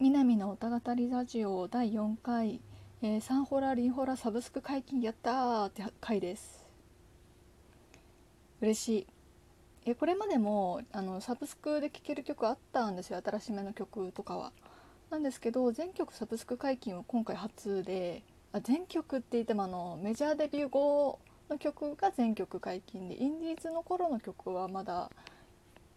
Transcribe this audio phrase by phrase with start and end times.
[0.00, 2.62] 南の歌語りラジオ第4回、
[3.02, 6.66] えーサンホラリンホラサブスク解禁やったって回です。
[8.62, 9.06] 嬉しい。
[9.84, 13.20] えこれまでもあのサブスクで聴ける曲あったんですよ。
[13.22, 14.52] 新しめの曲とかは。
[15.10, 18.22] なんですけど全曲サブスク解禁は今回初で
[18.52, 21.18] あ全曲って言ってもあのメジャーデビュー後
[21.50, 25.10] の曲が全曲解禁でインディーズの頃の曲はまだ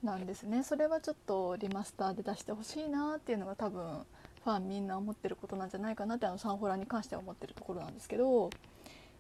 [0.04, 0.64] なんですね。
[0.64, 4.06] それはちょっとリマスターで出してほしいなっていうのが多分
[4.44, 8.50] ファンみんな思ってることなんじゃないかなってあのサンホラに関しては思ってるところなんですけど、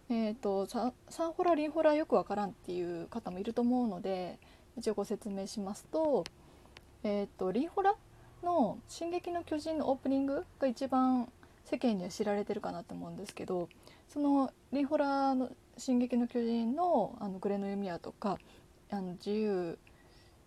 [0.09, 4.37] えー、とササンホラリンホラよくわからんっていう方もいると思うので
[4.77, 6.25] 一応ご説明しますと,、
[7.03, 7.95] えー、とリンホラ
[8.43, 11.31] の「進撃の巨人」のオープニングが一番
[11.63, 13.69] 世間には知られてるかなと思うんですけど
[14.09, 18.37] そのリンホラの「進撃の巨人の」あのグレの弓矢とか
[18.91, 19.79] あの自由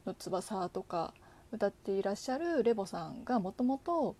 [0.06, 1.12] の翼とか
[1.52, 4.16] 歌っていらっしゃるレボさんがもともと,、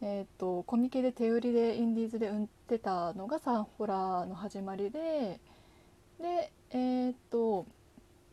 [0.00, 5.40] えー、とコミケで手売りでインディーズで売ってたのがサンホラーの始まりで
[6.20, 7.66] でえっ、と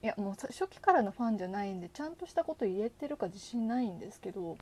[0.01, 4.57] いやもう初期からのファンじゃないんでちゃんとしたこと言えてるか自信ないんですけど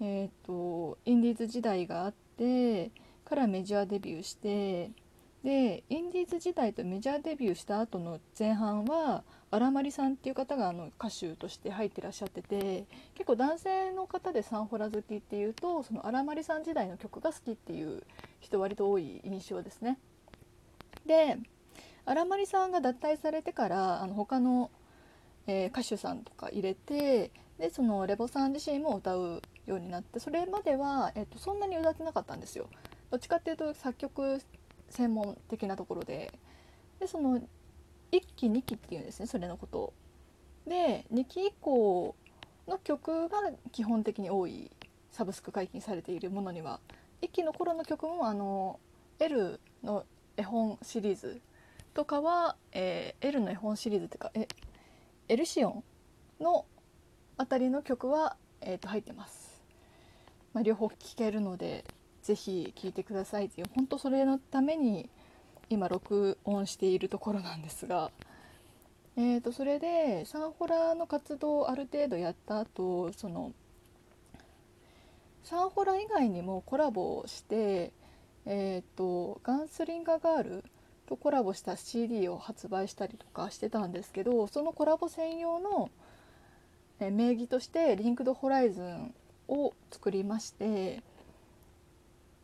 [0.00, 2.90] えっ、とインディーズ時代があって
[3.24, 4.90] からメジャーデビューして
[5.44, 18.02] でインディーズ時代とメジャーデビューした後の前半は荒まりさんっていう方があの歌手として入ってらっしゃってて結構男性の方でサンホラ好きっていうとその荒まりさん時代の曲が好きっていう
[18.40, 19.98] 人割と多い印象ですね。
[21.06, 21.38] で
[22.04, 24.70] 荒まりさんが脱退されてからあの他の、
[25.46, 32.68] えー歌手さんとか入れてでそのレボさん自身も歌うようになってそれまでは、えっとそんなに歌ってなかったんですよ。
[33.10, 34.40] どっちかっていうと作曲
[34.92, 36.32] 専門的なところで。
[37.00, 37.42] でその1
[38.36, 39.78] 期2期っていうんですねそれのこと。
[39.78, 39.92] を。
[40.66, 42.14] で2期以降
[42.68, 43.38] の曲が
[43.72, 44.70] 基本的に多い
[45.10, 46.78] サブスク解禁されているものには。
[47.22, 48.78] 1期の頃の曲もあの
[49.18, 50.04] L の
[50.36, 51.40] 絵本シリーズ
[51.94, 54.48] とかは、えー L の絵本シリーズっていうかえ
[55.28, 55.84] エルシオン
[56.40, 56.66] の
[57.36, 59.62] あたりの曲は、えー、と入ってます、
[60.52, 61.84] まあ、両方聴けるので。
[62.22, 65.10] ぜひ聴いてくださいっていう本当それのために
[65.68, 68.10] 今録音しているところなんですが、
[69.16, 73.52] えー、とそれでサンホラーの活動をある程度やった後その
[75.44, 77.92] サンホラー以外にもコラボをして、
[78.46, 80.64] えー、とガンスリンガガール
[81.06, 85.90] とコラボした CD を発売したりとかしてたんですけどそのコラボ専用の
[87.10, 89.14] 名義としてリンクドホライズン
[89.48, 91.02] を作りまして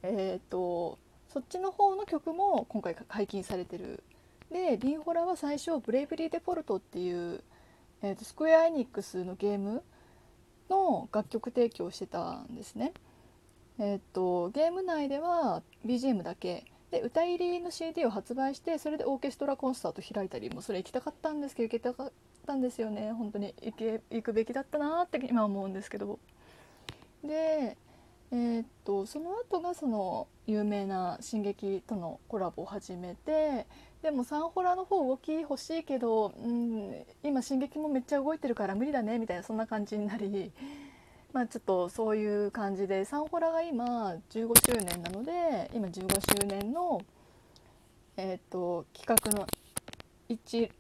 [0.03, 0.99] えっ、と
[1.33, 4.03] そっちの方の曲も今回解禁されてる。
[4.51, 7.43] でリンホラは最初ブレイブリーデフォルトっていう、
[8.03, 9.83] えー、とスクエア・エニックスのゲーム
[10.71, 12.93] の楽曲提供してたんですね。
[13.79, 16.65] えー、とゲーム内では BGM だけ。
[16.91, 22.13] で歌入りの CD を発売してそれでオーケストラコンサート開いたりもそれ行きたかったんですけど行けたかっ
[22.47, 23.13] たんですよね。
[23.13, 26.19] 本当に行け行くべきだったなって今思うんですけど。
[27.23, 27.77] で
[28.31, 33.67] えーっとその後がその有名な「進撃」とのコラボを始めて
[34.03, 40.53] でもサンホラの方動き欲しいけど、うん、今「進撃」もめっちゃ動いてるから無理だねみたいなそんな感じになり
[41.33, 47.01] まあちょっとそういう感じでサンホラが今15周年なので今15周年の
[48.17, 49.47] えーっと企画の
[50.29, 50.71] 一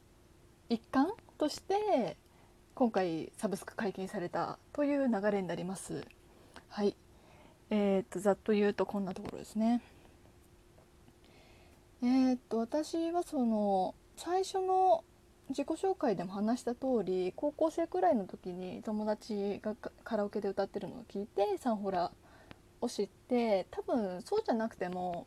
[0.69, 2.19] 一環として
[2.75, 6.07] 今回サブスク解禁されたという流れになります。
[6.69, 6.95] はい
[7.71, 9.83] えー、とざっと言うとこんなところですね。
[12.03, 15.05] えー、と私はその最初の
[15.49, 22.13] 自己紹介でも話した通り高校生くらいの時に友達がカカラオケで歌ってるのを聞いてサンホラ
[22.81, 25.27] を知って多分そうじゃなくても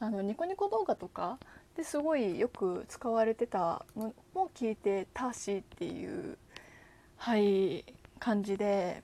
[0.00, 1.38] あのニコニコ動画とか
[1.76, 6.36] ですごいよく使われてたのも聞いてたしっていう
[7.16, 7.84] はい
[8.18, 9.02] 感じで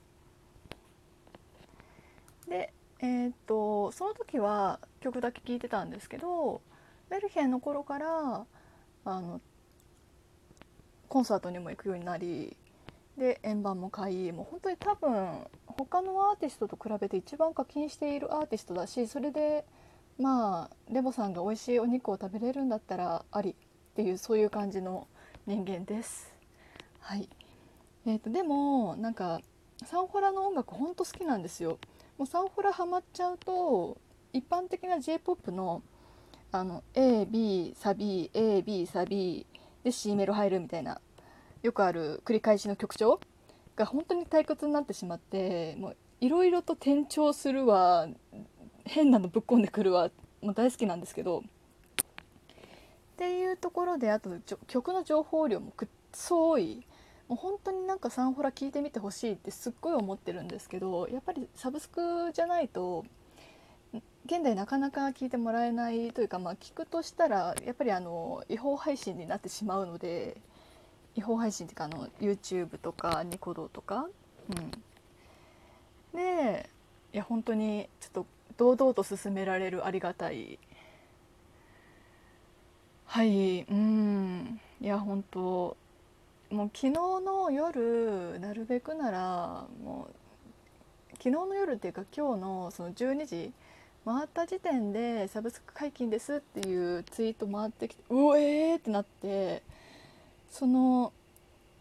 [2.51, 6.61] でえーっとその時は曲だけ聴いてたんですけど
[7.09, 8.45] メルヘンの頃から
[9.05, 9.39] あの
[11.07, 12.57] コンサートにも行くようになり
[13.17, 19.63] で円盤も買いもう本当に多分他のアーティストと比べて一番課金しているアーティストだしそれで
[20.19, 23.53] まあレボさんが美味しいお肉を食べれるんだったらありっ
[23.95, 25.07] ていうそういう感じの
[25.47, 26.33] 人間です。
[26.99, 27.29] はい
[28.05, 29.41] えー、とでもなんか
[29.85, 31.79] サンホラの音楽ほんと好きなんですよ。
[32.21, 33.97] もうサンホラハマっちゃうと
[34.31, 35.81] 一般的な j p o p の
[36.51, 39.47] あの AB サビ AB サビ
[39.83, 41.01] で C メロ入るみたいな
[41.63, 43.19] よくある繰り返しの曲調
[43.75, 48.07] が本当に退屈になってしまってもういろいろと転調するわ
[48.85, 50.11] 変なのぶっ込んでくるわ
[50.43, 51.39] もう大好きなんですけど。
[51.39, 51.43] っ
[53.17, 54.29] ていうところであと
[54.67, 56.85] 曲の情報量もくっそ多い。
[57.31, 63.05] もう本当になんかサンホラ聞いてみてほしいってすっごい思ってるんですけどやっぱりサブスクじゃないと
[64.25, 70.41] 現代なかなか聞いてもらえないというか、まあ、聞くとしたらやっぱりあの違法配信になってしまうので
[71.15, 74.07] 違法配信っていうかあの YouTube とかニコ動とか、
[76.13, 76.69] うん、で
[77.13, 78.25] いや本当にちょっ
[78.57, 80.59] と堂々と進められるありがたい。
[83.05, 84.59] はいうん。
[84.81, 85.77] いや本当
[86.51, 90.13] もう昨日の夜なるべくならもう
[91.11, 93.53] 昨日の夜っていうか今日のその12時
[94.03, 99.63] 回った時点でサブスク解禁ですっていうツイート回ってきてうおえーってなって
[100.49, 101.13] その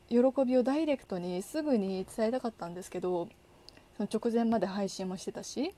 [0.08, 3.28] 喜びをダイレクトにすぐに伝えたかったんですけど
[3.96, 5.74] その直前まで配信もしてたし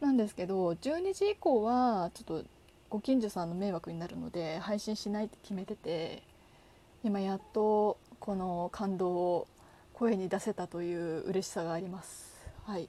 [0.00, 2.48] なんですけど12時以降はちょっと
[2.90, 6.22] ご近所さんの迷惑になるので配信しないって決めてて
[7.02, 9.46] 今やっとこの感動を
[9.92, 12.34] 声に出せたという嬉しさがあります。
[12.64, 12.88] はい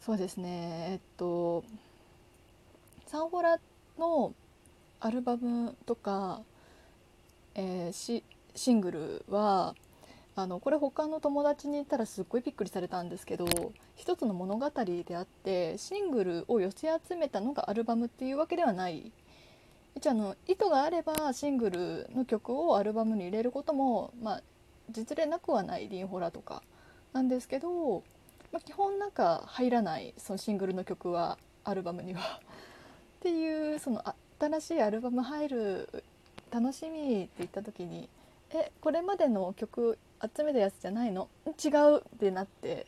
[0.00, 1.62] そうですねえっと
[3.06, 3.60] サンホラ
[3.98, 4.32] の
[5.00, 6.40] アルバムとか、
[7.54, 8.24] えー、シ
[8.54, 9.74] シングルは
[10.36, 13.46] あのこれ他の友達に言ったらすっごいびっくりされたんですけど
[13.94, 14.70] 一つの物語
[15.04, 19.12] であってシングルを寄せ集めたのがアルバムっていうわけではない
[19.98, 24.42] 一応あの意図があればシングルの曲をアルバムに入れることも、まあ、
[24.90, 26.62] 実例なくはないリンホラとか
[27.12, 28.02] なんですけど
[28.52, 32.40] まあ、基本なんか入らないそのシングルの曲はアルバムには
[33.20, 34.02] っていうその
[34.38, 36.04] 新しいアルバム入る
[36.50, 38.08] 楽しみって言った時に
[38.50, 39.98] えこれまでの曲
[40.34, 41.28] 集めたやつじゃないの？
[41.62, 42.86] 違うってなって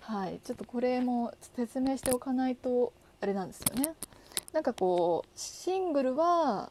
[0.00, 3.94] はいちょっとこれも説明しておかないとあれなんですよね。
[4.52, 6.70] なんかこうシングルは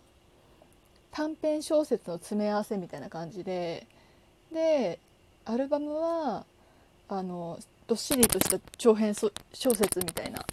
[1.12, 3.88] 短編小説の詰め合わせみたいな感じで
[4.52, 5.00] で
[5.46, 6.46] アルバムは
[7.10, 10.46] あのどっしりとした長編小説みたいな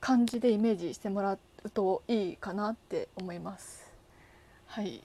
[0.00, 3.82] 感じでイメージしてもらうといいかなって思います。
[4.66, 5.02] はい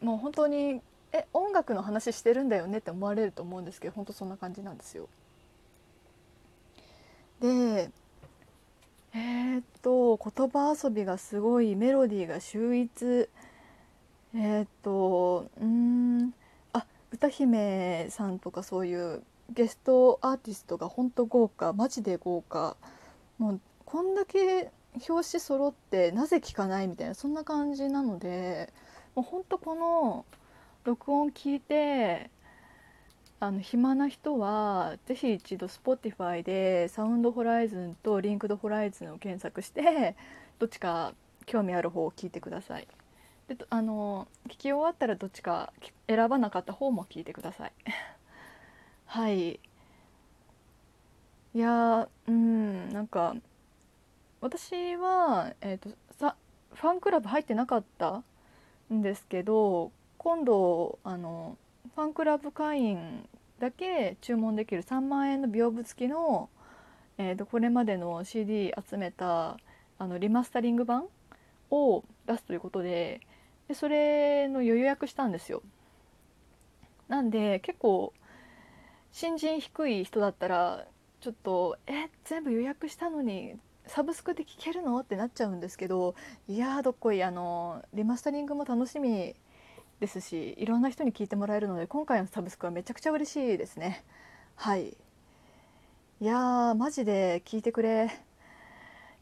[0.00, 0.80] もう本当に
[1.12, 5.08] え音楽の話してるんだよねって思われると思うんですけど本当そんな感じなんですよ。
[7.40, 7.90] で
[9.16, 13.30] えー、っと言葉遊びがすごいメロディーが秀逸。
[14.34, 16.34] えー、っとうん
[16.74, 22.76] あ歌姫さんとかそういうゲストアーティストが本当豪華マジで豪華。
[23.38, 24.70] もうこんだけ
[25.08, 28.70] 表紙揃ってなぜ聞かないみたいなそんな感じなので
[29.14, 30.26] もうほんとこの
[30.84, 32.30] 録音聞いて
[33.38, 40.16] あの暇な人は是非一度 Spotify でサウンドホライズンとリンクドホライズンを検索して
[40.58, 41.12] どっちか
[41.44, 42.88] 興味ある方を聞いてください。
[43.48, 45.72] であの聞き終わったらどっちか
[46.08, 47.72] 選ばなかった方も聞いてください。
[49.06, 49.60] はい
[51.54, 53.36] いやうんなんか
[54.40, 56.36] 私は、えーと、さ
[56.74, 58.22] ファンクラブ入ってなかった
[58.92, 61.56] んですけど今度あの
[61.96, 63.26] ファンクラブ会員
[63.58, 66.50] だけ注文できる3万円の屏風付きの、
[67.16, 69.56] えーと、これまでの CD 集めた
[69.98, 71.06] あのリマスタリング版
[71.70, 73.22] を出すということで
[73.66, 75.62] でそれの予約したんですよ。
[77.08, 78.12] なんで結構
[79.10, 80.86] 新人低い人だったら
[81.22, 83.54] ちょっと「え全部予約したのに
[83.86, 86.14] サブスクで聴けるの?」ってなっちゃうんですけど
[86.46, 89.34] いやーどっこいあのリマスタリングも楽しみ
[90.00, 94.04] ですしいろんな人に聞いてもらえるので今回のサブスクはめちゃくちゃ嬉しいですね。
[94.54, 94.96] はい。
[96.18, 98.10] いやマジで聞いてくれ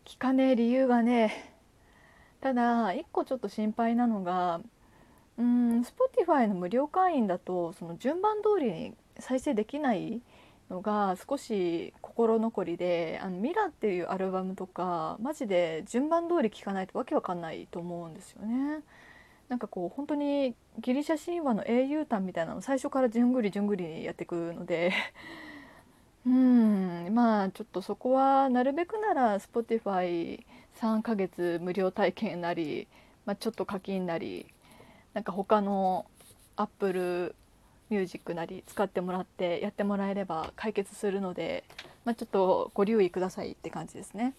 [0.05, 1.53] 聞かねえ理由がね
[2.41, 4.61] ただ一個ちょっと心配なのが
[5.39, 10.21] うん Spotify の無料会員だとその順番通りに再生できない
[10.71, 18.83] のが少し心残りで「あのミラ」っていうアルバムとかマジで順番通り聴かないとわけわかんないと思うんですよね。
[19.49, 24.93] なんかこう本当にギリシャ神話の英雄譚みたいなの最初からじゅんぐりじゅんぐりやっていくので
[26.27, 32.89] うんまあちょっとそこはなるべくなら Spotify3 ヶ月無料体験なり、
[33.27, 34.47] まあ、ちょっと課金なり
[35.13, 36.07] なんか他の
[36.57, 37.35] Apple
[37.91, 41.65] ミュージックなり使ってもらってやってもらえれば解決するので、
[42.05, 44.35] まあ、ちょっとご留意くださいって感じですね。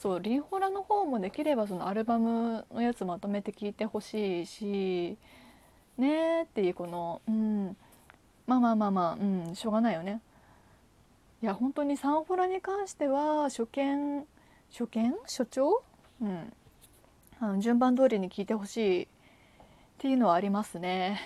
[0.00, 5.18] そうリンホラの方もできればそのアルバムのやつまとめて聴いてほしいし
[5.98, 7.76] ねーっていうこのうん
[8.46, 10.22] まあまあまあまあうんしょうがないよね。
[11.42, 14.24] いや本当にサンフォラに関しては初見
[14.70, 15.12] 初見？
[15.24, 15.82] 初聴
[16.22, 16.52] うん。
[17.38, 19.06] あの順番通りに聞いてほしいっ
[19.98, 21.20] ていうのはありますね。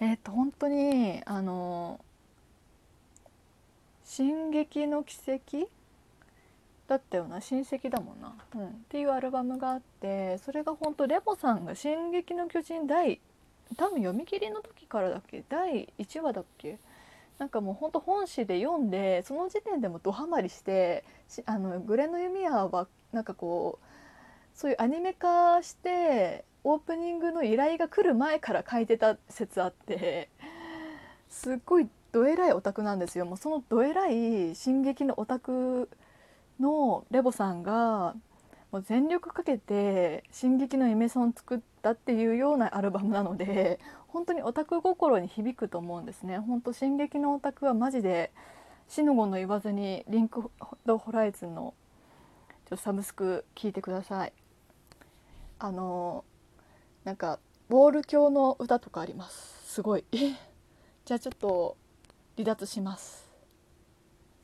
[0.00, 1.98] えっ、と本当にあの
[4.04, 5.70] 「進撃の奇跡」
[6.86, 13.20] だったような親戚だもんな、うん、っていうアルバムがあってそれが本当レボさんが「進撃の巨人第」
[13.76, 15.42] 多分読み切りの時からだっけ？
[15.48, 16.78] 第1話だっけ？
[17.38, 21.04] なんかもうほんと本誌で読んでその時点でもドハマりして
[21.46, 23.86] あのグレの弓矢はなんかこう
[24.58, 30.28] そういうアニメ化してオープニングの依頼が来る前から書いてた説あって
[31.28, 33.26] すっごいどえらいオタクなんですよ。
[33.26, 35.88] もうそのどえらい進撃のオタク
[36.60, 38.14] のレボさんが
[38.70, 46.38] もう全力かけて「進撃のイメソン」作ったっていうようなアルバムなので本当にオタク心に響くと思うんですね。
[46.38, 48.32] 本当進撃のオタクはマジで
[48.88, 50.50] シノゴの言わずにリンク
[50.84, 51.74] ドホライズンの
[52.68, 54.32] ちょっとサブスク聞いてください。
[55.58, 56.24] あの
[57.04, 59.72] なんかボール教の歌とかあります。
[59.72, 60.04] すごい。
[60.12, 61.76] じゃあちょっと
[62.36, 63.23] 離脱します。